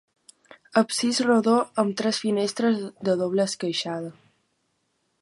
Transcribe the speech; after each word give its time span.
Absis 0.81 1.19
rodó 1.27 1.53
amb 1.85 1.95
tres 2.01 2.21
finestres 2.25 2.83
de 3.09 3.19
doble 3.23 3.49
esqueixada. 3.49 4.15